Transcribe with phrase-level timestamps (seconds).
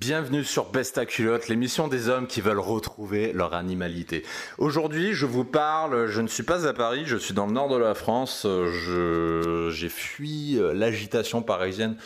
[0.00, 4.22] Bienvenue sur Besta Culotte, l'émission des hommes qui veulent retrouver leur animalité.
[4.56, 7.68] Aujourd'hui, je vous parle, je ne suis pas à Paris, je suis dans le nord
[7.68, 11.96] de la France, j'ai fui l'agitation parisienne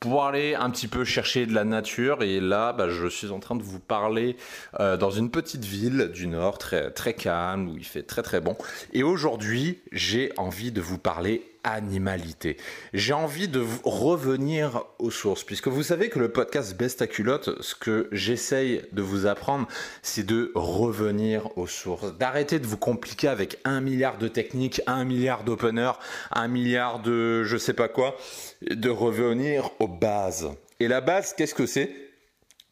[0.00, 2.22] pour aller un petit peu chercher de la nature.
[2.22, 4.36] Et là, bah, je suis en train de vous parler
[4.80, 8.40] euh, dans une petite ville du Nord, très, très calme, où il fait très très
[8.40, 8.56] bon.
[8.92, 12.56] Et aujourd'hui, j'ai envie de vous parler animalité.
[12.92, 17.62] J'ai envie de revenir aux sources, puisque vous savez que le podcast Best à culotte,
[17.62, 19.68] ce que j'essaye de vous apprendre,
[20.02, 25.04] c'est de revenir aux sources, d'arrêter de vous compliquer avec un milliard de techniques, un
[25.04, 25.98] milliard d'openers,
[26.30, 28.16] un milliard de je sais pas quoi,
[28.62, 30.50] de revenir aux bases.
[30.80, 32.07] Et la base, qu'est-ce que c'est?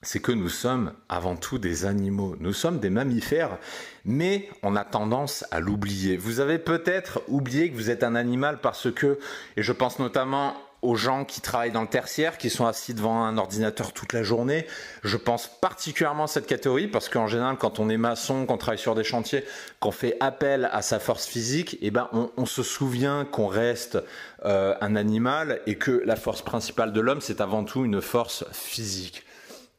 [0.06, 2.36] C'est que nous sommes avant tout des animaux.
[2.38, 3.58] Nous sommes des mammifères,
[4.04, 6.16] mais on a tendance à l'oublier.
[6.16, 9.18] Vous avez peut-être oublié que vous êtes un animal parce que,
[9.56, 13.24] et je pense notamment aux gens qui travaillent dans le tertiaire, qui sont assis devant
[13.24, 14.66] un ordinateur toute la journée.
[15.02, 18.78] Je pense particulièrement à cette catégorie parce qu'en général, quand on est maçon, qu'on travaille
[18.78, 19.44] sur des chantiers,
[19.80, 23.98] qu'on fait appel à sa force physique, eh ben, on, se souvient qu'on reste
[24.44, 28.44] euh, un animal et que la force principale de l'homme, c'est avant tout une force
[28.52, 29.24] physique.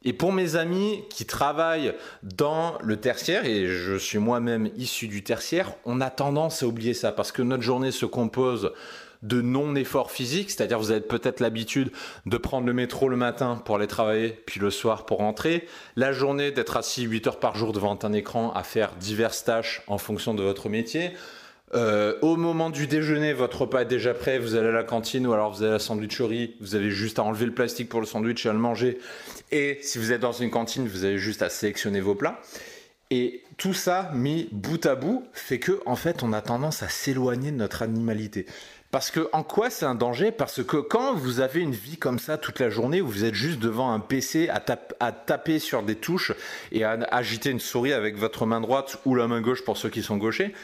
[0.04, 5.24] Et pour mes amis qui travaillent dans le tertiaire, et je suis moi-même issu du
[5.24, 8.72] tertiaire, on a tendance à oublier ça parce que notre journée se compose
[9.22, 11.90] de non-effort physique, c'est-à-dire vous avez peut-être l'habitude
[12.26, 16.12] de prendre le métro le matin pour aller travailler, puis le soir pour rentrer, la
[16.12, 19.98] journée d'être assis 8 heures par jour devant un écran à faire diverses tâches en
[19.98, 21.10] fonction de votre métier,
[21.74, 25.26] euh, au moment du déjeuner, votre repas est déjà prêt, vous allez à la cantine
[25.26, 28.00] ou alors vous allez à la sandwicherie, vous avez juste à enlever le plastique pour
[28.00, 28.98] le sandwich et à le manger.
[29.52, 32.40] Et si vous êtes dans une cantine, vous avez juste à sélectionner vos plats.
[33.10, 36.88] Et tout ça mis bout à bout fait que en fait, on a tendance à
[36.88, 38.46] s'éloigner de notre animalité.
[38.90, 40.30] Parce que en quoi c'est un danger?
[40.30, 43.34] Parce que quand vous avez une vie comme ça toute la journée, où vous êtes
[43.34, 44.62] juste devant un PC à,
[45.00, 46.32] à taper sur des touches
[46.72, 49.90] et à agiter une souris avec votre main droite ou la main gauche pour ceux
[49.90, 50.54] qui sont gauchers,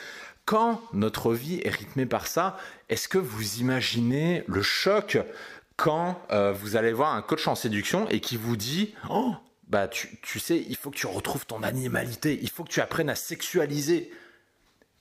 [0.45, 5.19] quand notre vie est rythmée par ça, est-ce que vous imaginez le choc
[5.77, 9.35] quand euh, vous allez voir un coach en séduction et qui vous dit Oh,
[9.69, 12.81] bah tu, tu sais, il faut que tu retrouves ton animalité, il faut que tu
[12.81, 14.13] apprennes à sexualiser.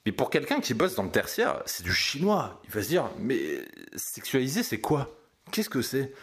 [0.06, 2.62] Mais pour quelqu'un qui bosse dans le tertiaire, c'est du chinois.
[2.66, 3.66] Il va se dire Mais
[3.96, 5.16] sexualiser, c'est quoi?
[5.52, 6.14] Qu'est-ce que c'est?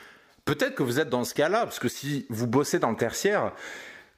[0.45, 3.53] Peut-être que vous êtes dans ce cas-là, parce que si vous bossez dans le tertiaire,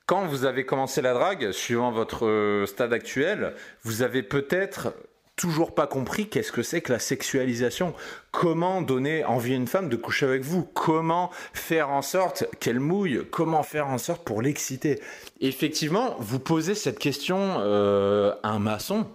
[0.07, 4.93] quand vous avez commencé la drague, suivant votre euh, stade actuel, vous avez peut-être
[5.37, 7.95] toujours pas compris qu'est-ce que c'est que la sexualisation.
[8.31, 10.65] Comment donner envie à une femme de coucher avec vous?
[10.65, 13.23] Comment faire en sorte qu'elle mouille?
[13.31, 15.01] Comment faire en sorte pour l'exciter?
[15.41, 19.07] Effectivement, vous posez cette question euh, à un maçon.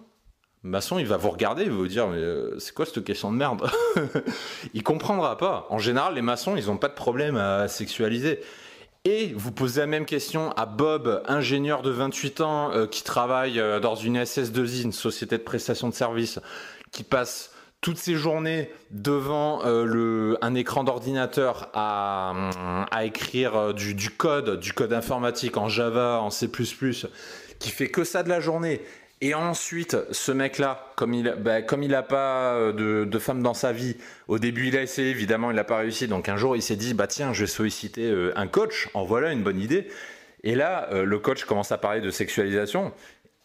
[0.63, 3.31] maçon, il va vous regarder, il va vous dire mais euh, c'est quoi cette question
[3.31, 3.69] de merde?
[4.73, 5.67] Il comprendra pas.
[5.69, 8.41] En général, les maçons, ils n'ont pas de problème à sexualiser.
[9.09, 13.57] Et vous posez la même question à Bob, ingénieur de 28 ans euh, qui travaille
[13.57, 16.41] euh, dans une SS2I, une société de prestation de services,
[16.91, 22.49] qui passe toutes ses journées devant euh, un écran d'ordinateur à,
[23.01, 26.49] écrire du, du, code, du code informatique en Java, en C++,
[27.59, 28.81] qui fait que ça de la journée
[29.19, 33.55] et ensuite, ce mec-là, comme il bah, il n'a pas euh, de, de, femme dans
[33.55, 33.97] sa vie,
[34.27, 36.07] au début il a essayé, évidemment il n'a pas réussi.
[36.07, 38.89] Donc un jour il s'est dit, bah tiens, je vais solliciter euh, un coach.
[38.93, 39.87] En voilà une bonne idée.
[40.43, 42.93] Et là, euh, le coach commence à parler de sexualisation.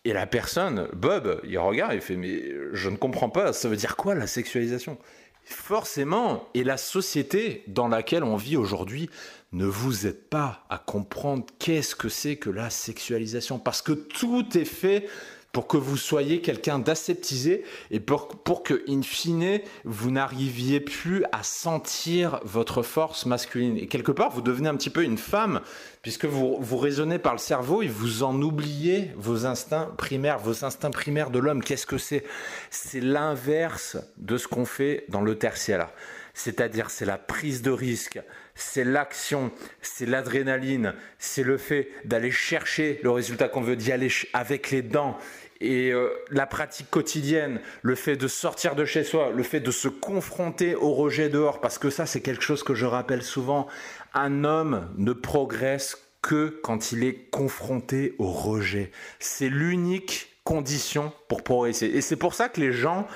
[0.05, 3.77] Et la personne, Bob, il regarde et fait, mais je ne comprends pas, ça veut
[3.77, 4.99] dire quoi la sexualisation?
[5.45, 9.09] Forcément, et la société dans laquelle on vit aujourd'hui
[9.53, 14.59] ne vous aide pas à comprendre qu'est-ce que c'est que la sexualisation, parce que tout
[14.59, 15.09] est fait
[15.53, 21.25] pour que vous soyez quelqu'un d'aseptisé et pour, pour que, in fine, vous n'arriviez plus
[21.31, 23.77] à sentir votre force masculine.
[23.77, 25.61] Et quelque part, vous devenez un petit peu une femme,
[26.01, 30.65] puisque vous, vous raisonnez par le cerveau et vous en oubliez vos instincts primaires, vos
[30.65, 31.63] instincts primaires de l'homme.
[31.63, 32.25] Qu'est-ce que c'est?
[32.71, 35.91] C'est l'inverse de ce qu'on fait dans le tertiaire.
[36.35, 38.19] C'est-à-dire, c'est la prise de risque,
[38.55, 39.53] c'est l'action,
[39.83, 44.81] c'est l'adrénaline, c'est le fait d'aller chercher le résultat qu'on veut, d'y aller avec les
[44.81, 45.19] dents,
[45.63, 49.71] et euh, la pratique quotidienne, le fait de sortir de chez soi, le fait de
[49.71, 53.67] se confronter au rejet dehors, parce que ça c'est quelque chose que je rappelle souvent,
[54.15, 58.93] un homme ne progresse que quand il est confronté au rejet.
[59.19, 61.87] C'est l'unique condition pour progresser.
[61.87, 63.07] Et c'est pour ça que les gens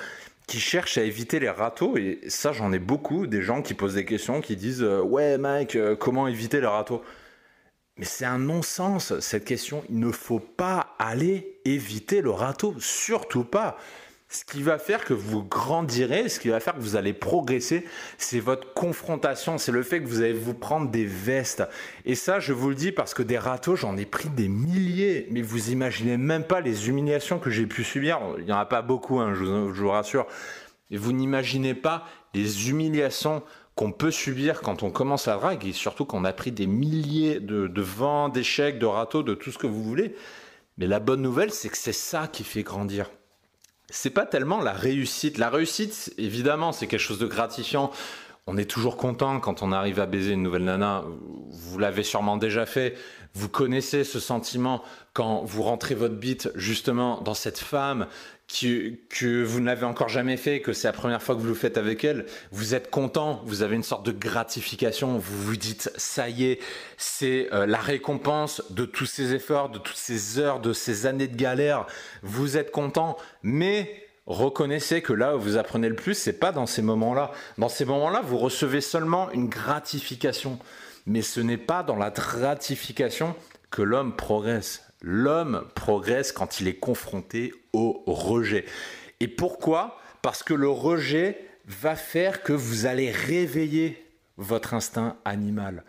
[0.45, 3.95] qui cherchent à éviter les râteaux, et ça j'en ai beaucoup, des gens qui posent
[3.95, 7.03] des questions, qui disent euh, Ouais Mike, euh, comment éviter les râteaux?
[7.97, 13.43] Mais c'est un non-sens cette question, il ne faut pas aller éviter le râteau, surtout
[13.43, 13.77] pas
[14.29, 17.85] ce qui va faire que vous grandirez, ce qui va faire que vous allez progresser,
[18.17, 21.63] c'est votre confrontation, c'est le fait que vous allez vous prendre des vestes.
[22.05, 25.27] Et ça, je vous le dis parce que des râteaux, j'en ai pris des milliers,
[25.31, 28.19] mais vous imaginez même pas les humiliations que j'ai pu subir.
[28.37, 30.27] Il n'y en a pas beaucoup, hein, je, vous, rassure.
[30.91, 33.43] Et vous n'imaginez pas les humiliations
[33.77, 37.39] qu'on peut subir quand on commence à drague, et surtout qu'on a pris des milliers
[37.39, 40.13] de, de vents, d'échecs, de râteaux, de tout ce que vous voulez.
[40.77, 43.09] Mais la bonne nouvelle, c'est que c'est ça qui fait grandir
[43.89, 45.37] c'est pas tellement la réussite.
[45.37, 47.91] La réussite, évidemment, c'est quelque chose de gratifiant.
[48.45, 51.03] On est toujours content quand on arrive à baiser une nouvelle nana.
[51.49, 52.95] Vous l'avez sûrement déjà fait.
[53.33, 54.83] Vous connaissez ce sentiment
[55.13, 58.07] quand vous rentrez votre bite justement dans cette femme
[58.47, 61.77] que vous n'avez encore jamais fait, que c'est la première fois que vous le faites
[61.77, 66.29] avec elle, vous êtes content, vous avez une sorte de gratification, vous vous dites ça
[66.29, 66.59] y est,
[66.95, 71.27] c'est euh, la récompense de tous ces efforts, de toutes ces heures, de ces années
[71.27, 71.87] de galère,
[72.23, 76.65] vous êtes content, mais reconnaissez que là où vous apprenez le plus, c'est pas dans
[76.65, 77.31] ces moments-là.
[77.57, 80.57] Dans ces moments-là, vous recevez seulement une gratification,
[81.05, 83.35] mais ce n'est pas dans la gratification
[83.71, 88.65] que l'homme progresse l'homme progresse quand il est confronté au rejet.
[89.19, 89.99] Et pourquoi?
[90.21, 94.03] Parce que le rejet va faire que vous allez réveiller
[94.37, 95.83] votre instinct animal.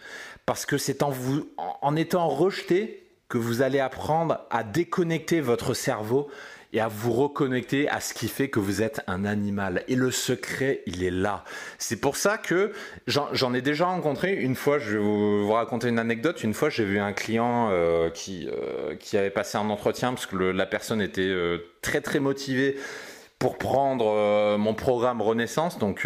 [0.46, 5.74] Parce que c'est en, vous, en étant rejeté que vous allez apprendre à déconnecter votre
[5.74, 6.30] cerveau
[6.72, 9.84] et à vous reconnecter à ce qui fait que vous êtes un animal.
[9.88, 11.44] Et le secret, il est là.
[11.78, 12.72] C'est pour ça que
[13.06, 16.84] j'en ai déjà rencontré une fois, je vais vous, raconter une anecdote, une fois j'ai
[16.84, 21.00] vu un client euh, qui, euh, qui avait passé un entretien parce que la personne
[21.00, 22.76] était euh, très très motivée
[23.38, 25.78] pour prendre mon programme Renaissance.
[25.78, 26.00] Donc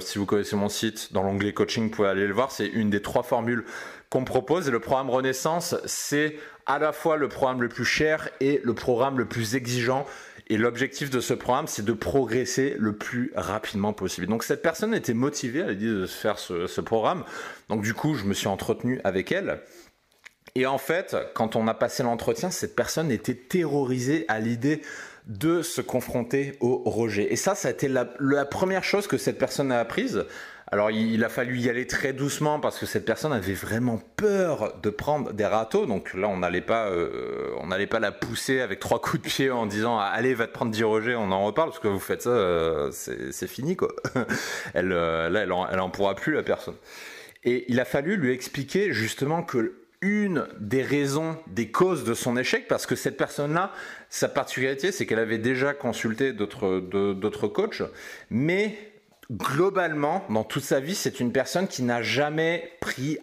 [0.00, 2.90] si vous connaissez mon site, dans l'onglet coaching, vous pouvez aller le voir, c'est une
[2.90, 3.64] des trois formules
[4.10, 4.68] qu'on propose.
[4.68, 8.74] Et le programme Renaissance, c'est à la fois le programme le plus cher et le
[8.74, 10.06] programme le plus exigeant.
[10.50, 14.26] Et l'objectif de ce programme, c'est de progresser le plus rapidement possible.
[14.26, 17.24] Donc cette personne était motivée à l'idée de faire ce, programme.
[17.68, 19.60] Donc du coup, je me suis entretenu avec elle.
[20.54, 24.80] Et en fait, quand on a passé l'entretien, cette personne était terrorisée à l'idée
[25.26, 27.30] de se confronter au rejet.
[27.30, 28.06] Et ça, ça a été la
[28.46, 30.24] première chose que cette personne a apprise.
[30.70, 34.78] Alors il, a fallu y aller très doucement parce que cette personne avait vraiment peur
[34.82, 35.86] de prendre des râteaux.
[35.86, 39.28] Donc là, on n'allait pas, euh, on n'allait pas la pousser avec trois coups de
[39.28, 41.98] pied en disant allez va te prendre du rejet, on en reparle parce que vous
[41.98, 43.88] faites ça, euh, c'est fini quoi.
[44.74, 46.76] elle, euh, là, elle en, elle en pourra plus la personne.
[47.44, 52.36] Et il a fallu lui expliquer justement que une des raisons, des causes de son
[52.36, 53.72] échec, parce que cette personne-là,
[54.10, 57.82] sa particularité, c'est qu'elle avait déjà consulté d'autres coachs,
[58.30, 58.87] mais
[59.30, 63.18] globalement, dans toute sa vie, c'est une personne qui n'a jamais pris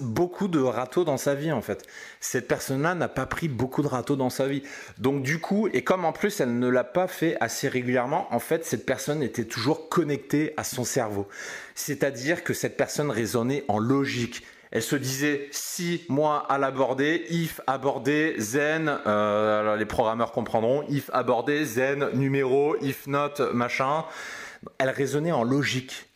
[0.00, 1.86] beaucoup de râteaux dans sa vie, en fait.
[2.20, 4.62] Cette personne-là n'a pas pris beaucoup de râteaux dans sa vie.
[4.98, 8.38] Donc, du coup, et comme en plus, elle ne l'a pas fait assez régulièrement, en
[8.38, 11.28] fait, cette personne était toujours connectée à son cerveau.
[11.74, 14.44] C'est-à-dire que cette personne raisonnait en logique.
[14.70, 21.10] Elle se disait si moi à l'aborder, if aborder, zen, euh, les programmeurs comprendront, if
[21.12, 24.04] aborder, zen, numéro, if not, machin
[24.78, 26.06] elle raisonnait en logique.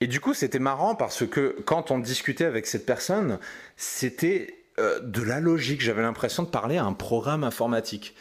[0.00, 3.38] Et du coup, c'était marrant parce que quand on discutait avec cette personne,
[3.76, 5.82] c'était euh, de la logique.
[5.82, 8.14] J'avais l'impression de parler à un programme informatique.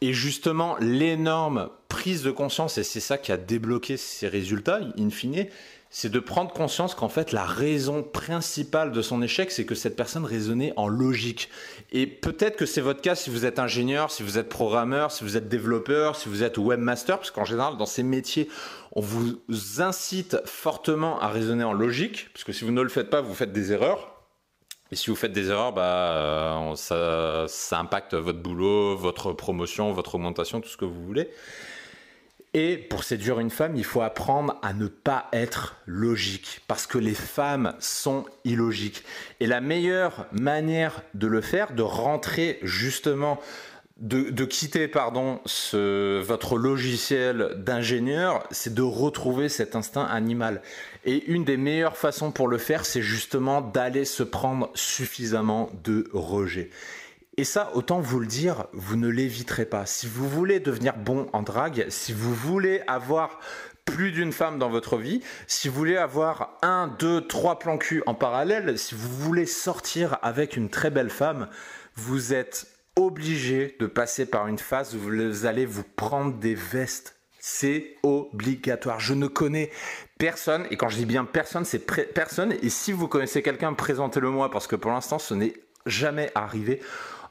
[0.00, 5.10] Et justement, l'énorme prise de conscience, et c'est ça qui a débloqué ces résultats, in
[5.10, 5.46] fine,
[5.96, 9.94] c'est de prendre conscience qu'en fait la raison principale de son échec, c'est que cette
[9.94, 11.50] personne raisonnait en logique.
[11.92, 15.22] Et peut-être que c'est votre cas si vous êtes ingénieur, si vous êtes programmeur, si
[15.22, 18.48] vous êtes développeur, si vous êtes webmaster, parce qu'en général dans ces métiers,
[18.90, 19.38] on vous
[19.78, 23.32] incite fortement à raisonner en logique, parce que si vous ne le faites pas, vous
[23.32, 24.16] faites des erreurs.
[24.90, 29.92] Et si vous faites des erreurs, bah, euh, ça, ça impacte votre boulot, votre promotion,
[29.92, 31.30] votre augmentation, tout ce que vous voulez.
[32.56, 36.98] Et pour séduire une femme, il faut apprendre à ne pas être logique, parce que
[36.98, 39.02] les femmes sont illogiques.
[39.40, 43.40] Et la meilleure manière de le faire, de rentrer justement,
[43.96, 45.40] de, quitter pardon,
[45.72, 50.62] votre logiciel d'ingénieur, c'est de retrouver cet instinct animal.
[51.04, 56.08] Et une des meilleures façons pour le faire, c'est justement d'aller se prendre suffisamment de
[56.12, 56.70] rejet.
[57.36, 59.86] Et ça, autant vous le dire, vous ne l'éviterez pas.
[59.86, 63.40] Si vous voulez devenir bon en drague, si vous voulez avoir
[63.84, 68.02] plus d'une femme dans votre vie, si vous voulez avoir un, deux, trois plans cul
[68.06, 71.48] en parallèle, si vous voulez sortir avec une très belle femme,
[71.96, 77.16] vous êtes obligé de passer par une phase où vous allez vous prendre des vestes.
[77.40, 79.00] C'est obligatoire.
[79.00, 79.70] Je ne connais
[80.18, 81.80] personne, et quand je dis bien personne, c'est
[82.14, 82.54] personne.
[82.62, 86.80] Et si vous connaissez quelqu'un, présentez-le moi, parce que pour l'instant, ce n'est jamais arrivé.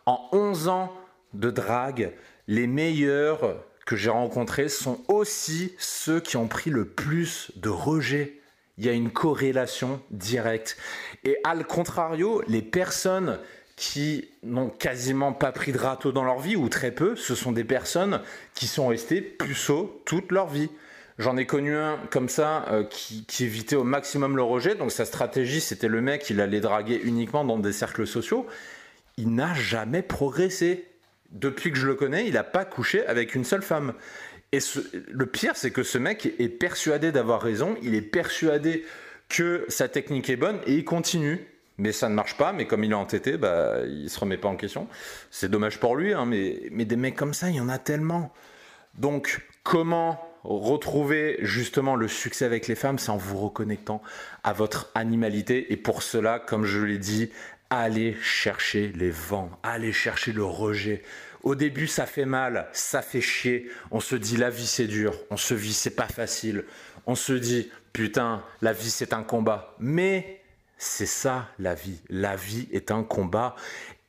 [0.05, 0.93] En 11 ans
[1.33, 2.11] de drague,
[2.47, 8.39] les meilleurs que j'ai rencontrés sont aussi ceux qui ont pris le plus de rejets.
[8.77, 10.77] Il y a une corrélation directe.
[11.23, 13.39] Et à le contrario, les personnes
[13.75, 17.51] qui n'ont quasiment pas pris de râteau dans leur vie, ou très peu, ce sont
[17.51, 18.21] des personnes
[18.53, 20.69] qui sont restées puceaux toute leur vie.
[21.17, 24.75] J'en ai connu un comme ça euh, qui, qui, évitait au maximum le rejet.
[24.75, 28.47] Donc sa stratégie, c'était le mec, il allait draguer uniquement dans des cercles sociaux.
[29.17, 30.87] Il n'a jamais progressé
[31.31, 33.93] depuis que je le connais, il n'a pas couché avec une seule femme.
[34.51, 34.59] Et
[35.11, 38.85] le pire, c'est que ce mec est persuadé d'avoir raison, il est persuadé
[39.29, 41.47] que sa technique est bonne et il continue.
[41.79, 44.47] Mais ça ne marche pas, mais comme il est entêté, bah, il se remet pas
[44.47, 44.87] en question.
[45.31, 47.79] C'est dommage pour lui, hein, mais, mais des mecs comme ça, il y en a
[47.79, 48.31] tellement.
[48.93, 54.01] Donc, comment retrouver justement le succès avec les femmes, c'est en vous reconnectant
[54.43, 55.71] à votre animalité.
[55.71, 57.31] Et pour cela, comme je l'ai dit,
[57.79, 61.03] allez chercher les vents, allez chercher le rejet.
[61.43, 63.69] Au début, ça fait mal, ça fait chier.
[63.91, 66.63] On se dit la vie c'est dur, on se vit c'est pas facile.
[67.05, 69.75] On se dit putain, la vie c'est un combat.
[69.79, 70.41] Mais
[70.77, 72.01] c'est ça la vie.
[72.09, 73.55] La vie est un combat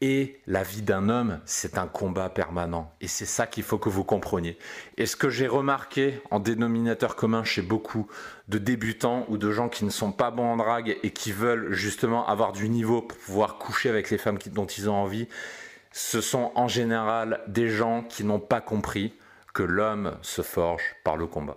[0.07, 2.93] et la vie d'un homme, c'est un combat permanent.
[3.01, 4.59] Et c'est ça qu'il faut que vous compreniez.
[4.99, 8.07] Et ce que j'ai remarqué en dénominateur commun chez beaucoup
[8.49, 11.73] de débutants ou de gens qui ne sont pas bons en drague et qui veulent
[11.73, 15.27] justement avoir du niveau pour pouvoir coucher avec les femmes dont ils ont envie,
[15.91, 19.15] ce sont en général des gens qui n'ont pas compris
[19.55, 21.57] que l'homme se forge par le combat.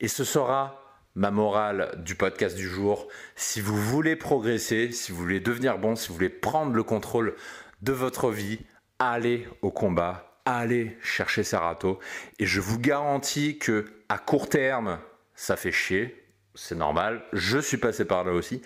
[0.00, 0.84] Et ce sera
[1.14, 3.06] ma morale du podcast du jour.
[3.36, 7.36] Si vous voulez progresser, si vous voulez devenir bon, si vous voulez prendre le contrôle
[7.84, 8.60] de votre vie,
[8.98, 11.98] allez au combat, allez chercher Sarato.
[12.38, 14.98] Et je vous garantis que à court terme,
[15.34, 16.24] ça fait chier,
[16.54, 17.22] c'est normal.
[17.32, 18.62] Je suis passé par là aussi.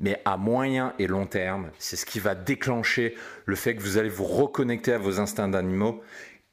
[0.00, 3.14] Mais à moyen et long terme, c'est ce qui va déclencher
[3.44, 6.02] le fait que vous allez vous reconnecter à vos instincts d'animaux.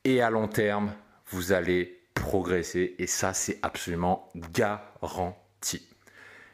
[0.04, 0.94] Et à long terme,
[1.30, 2.96] vous allez progresser.
[3.00, 5.88] Et ça, c'est absolument garanti.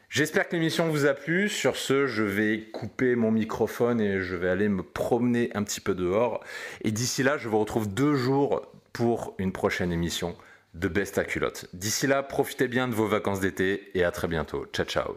[0.08, 1.48] J'espère que l'émission vous a plu.
[1.48, 5.80] Sur ce, je vais couper mon microphone et je vais aller me promener un petit
[5.80, 6.42] peu dehors.
[6.82, 10.36] Et d'ici là, je vous retrouve deux jours pour une prochaine émission
[10.74, 11.66] de Best à culotte.
[11.72, 14.66] D'ici là, profitez bien de vos vacances d'été et à très bientôt.
[14.72, 15.16] Ciao ciao.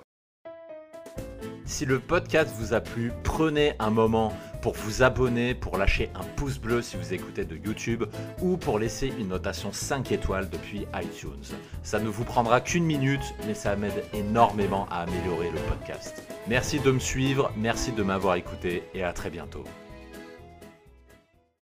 [1.66, 6.24] Si le podcast vous a plu, prenez un moment pour vous abonner, pour lâcher un
[6.36, 8.06] pouce bleu si vous écoutez de YouTube
[8.42, 11.56] ou pour laisser une notation 5 étoiles depuis iTunes.
[11.84, 16.24] Ça ne vous prendra qu'une minute, mais ça m'aide énormément à améliorer le podcast.
[16.48, 19.64] Merci de me suivre, merci de m'avoir écouté et à très bientôt.